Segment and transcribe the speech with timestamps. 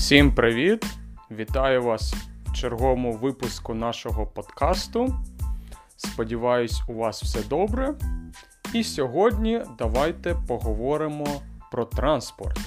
[0.00, 0.86] Всім привіт!
[1.30, 2.14] Вітаю вас
[2.46, 5.14] в черговому випуску нашого подкасту.
[5.96, 7.94] Сподіваюсь, у вас все добре.
[8.74, 11.26] І сьогодні давайте поговоримо
[11.70, 12.58] про транспорт.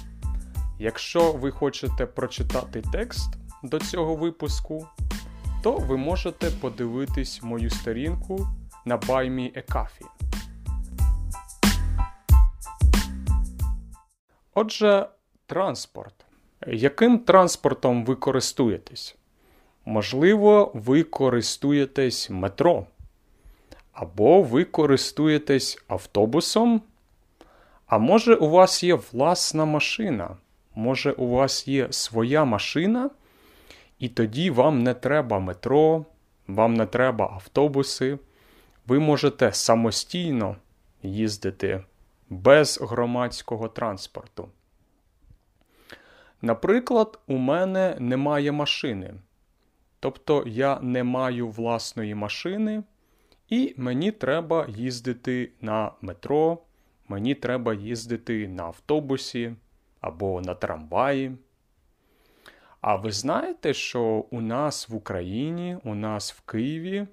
[0.80, 3.30] Якщо ви хочете прочитати текст
[3.64, 4.88] до цього випуску,
[5.64, 8.48] то ви можете подивитись мою сторінку
[8.86, 10.08] на BuyMeACoffee.
[14.54, 15.08] Отже,
[15.46, 16.26] транспорт.
[16.68, 19.16] Яким транспортом ви користуєтесь?
[19.86, 22.86] Можливо, ви користуєтесь метро.
[23.94, 26.82] Або ви користуєтесь автобусом.
[27.88, 30.38] А може, у вас є власна машина?
[30.76, 33.10] Може, у вас є своя машина,
[34.00, 36.06] і тоді вам не треба метро,
[36.48, 38.18] вам не треба автобуси.
[38.88, 40.56] Ви можете самостійно
[41.04, 41.84] їздити
[42.30, 44.50] без громадського транспорту.
[46.44, 49.14] Наприклад, у мене немає машини.
[50.00, 52.84] Тобто я не маю власної машини,
[53.50, 56.58] і мені треба їздити на метро,
[57.08, 59.56] мені треба їздити на автобусі
[60.02, 61.38] або на трамваї.
[62.82, 67.08] А ви знаєте, що у нас в Україні, у нас в Києві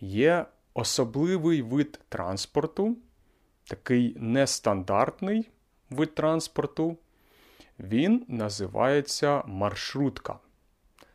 [0.00, 2.96] є особливий вид транспорту,
[3.64, 5.48] такий нестандартний
[5.90, 6.96] вид транспорту.
[7.78, 10.38] Він називається маршрутка.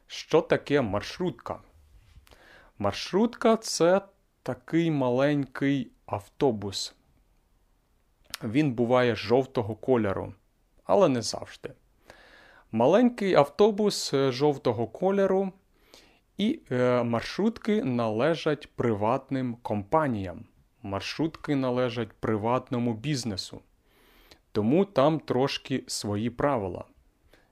[0.07, 1.59] Що таке маршрутка?
[2.77, 4.01] Маршрутка це
[4.43, 6.95] такий маленький автобус.
[8.43, 10.33] Він буває жовтого кольору,
[10.83, 11.73] але не завжди.
[12.71, 15.51] Маленький автобус е, жовтого кольору
[16.37, 20.45] і е, маршрутки належать приватним компаніям.
[20.83, 23.61] Маршрутки належать приватному бізнесу.
[24.51, 26.85] Тому там трошки свої правила,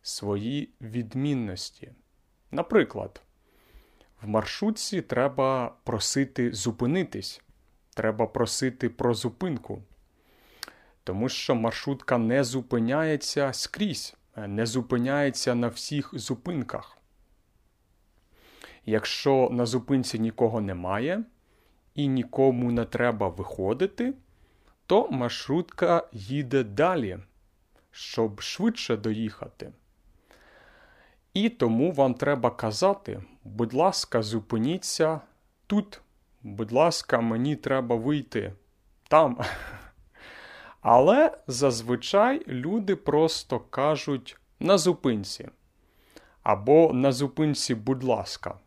[0.02, 1.92] свої відмінності.
[2.52, 3.22] Наприклад,
[4.22, 7.42] в маршрутці треба просити зупинитись,
[7.96, 9.82] треба просити про зупинку.
[11.04, 14.16] Тому що маршрутка не зупиняється скрізь,
[14.48, 16.98] не зупиняється на всіх зупинках.
[18.86, 21.24] Якщо на зупинці нікого немає
[21.96, 24.14] і нікому не треба виходити
[24.88, 27.20] то маршрутка їде далі,
[27.92, 29.72] щоб швидше доїхати.
[31.34, 35.22] І тому вам треба казати, будь ласка, зупиніться
[35.68, 36.02] тут,
[36.44, 38.54] будь ласка, мені треба вийти
[39.08, 39.38] там.
[40.82, 45.50] Але зазвичай люди просто кажуть на зупинці.
[46.44, 48.60] Або на зупинці, будь ласка.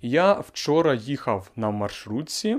[0.00, 2.58] Я вчора їхав на маршрутці.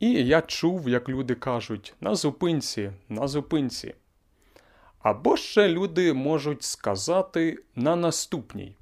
[0.00, 3.94] І я чув, як люди кажуть на зупинці, на зупинці.
[4.98, 8.76] Або ще люди можуть сказати на наступній.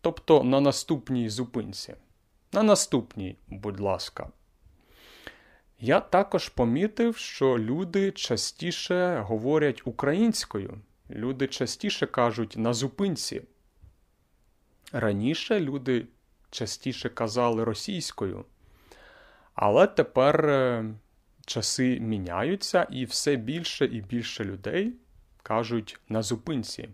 [0.00, 1.94] Тобто на наступній зупинці.
[2.52, 4.28] На наступній, будь ласка.
[5.80, 10.78] Я також помітив, що люди частіше говорять українською.
[11.10, 13.42] Люди частіше кажуть на зупинці.
[14.92, 16.06] Раніше люди
[16.50, 18.44] частіше казали російською.
[19.54, 20.84] Але тепер е,
[21.46, 24.92] часи міняються, і все більше і більше людей
[25.42, 26.88] кажуть на зупинці.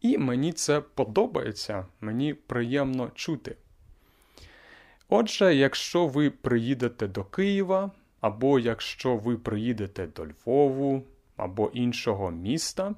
[0.00, 3.56] І мені це подобається, мені приємно чути.
[5.08, 11.02] Отже, якщо ви приїдете до Києва, або якщо ви приїдете до Львову
[11.36, 12.94] або іншого міста,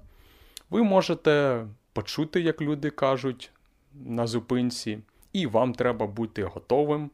[0.70, 3.50] ви можете почути, як люди кажуть
[3.94, 4.98] на зупинці,
[5.32, 7.10] і вам треба бути готовим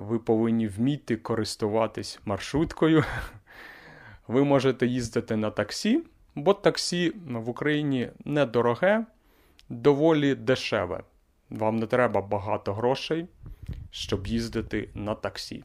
[0.00, 3.04] ви повинні вміти користуватись маршруткою.
[4.28, 6.04] Ви можете їздити на таксі,
[6.34, 9.04] бо таксі в Україні недороге,
[9.68, 11.02] доволі дешеве.
[11.50, 13.26] Вам не треба багато грошей,
[13.90, 15.64] щоб їздити на таксі.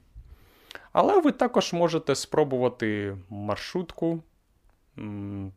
[0.92, 4.24] Але ви також можете спробувати маршрутку.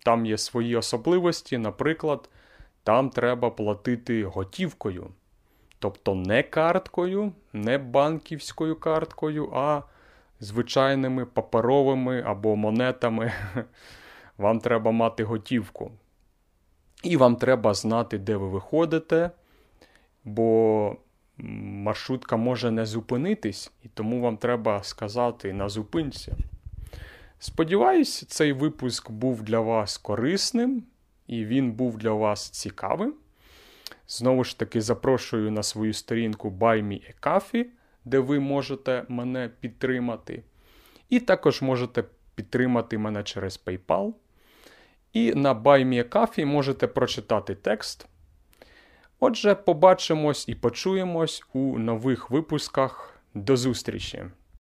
[0.05, 2.29] Там є свої особливості, наприклад,
[2.83, 5.11] там треба платити готівкою.
[5.79, 9.83] Тобто не карткою, не банківською карткою, а
[10.41, 13.33] звичайними паперовими або монетами.
[14.39, 15.91] Вам треба мати готівку.
[17.03, 19.31] І вам треба знати, де ви виходите,
[20.25, 20.97] бо
[21.39, 26.33] маршрутка може не зупинитись, і тому вам треба сказати на зупинці.
[27.39, 30.83] Сподіваюсь, цей випуск був для вас корисним
[31.27, 33.15] і він був для вас цікавим.
[34.09, 37.65] Знову ж таки, запрошую на свою сторінку Buy Me a Coffee,
[38.05, 40.43] де ви можете мене підтримати.
[41.09, 42.05] І також можете
[42.35, 44.13] підтримати мене через PayPal.
[45.13, 48.07] І на BuyMeACoffee можете прочитати текст.
[49.21, 53.13] Отже, побачимось і почуємось у нових випусках.
[53.35, 54.25] До зустрічі!